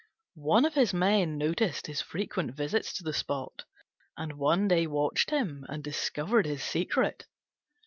One 0.33 0.65
of 0.65 0.73
his 0.73 0.95
men 0.95 1.37
noticed 1.37 1.85
his 1.85 2.01
frequent 2.01 2.55
visits 2.55 2.91
to 2.93 3.03
the 3.03 3.13
spot, 3.13 3.65
and 4.17 4.33
one 4.39 4.67
day 4.67 4.87
watched 4.87 5.29
him 5.29 5.63
and 5.69 5.83
discovered 5.83 6.47
his 6.47 6.63
secret. 6.63 7.27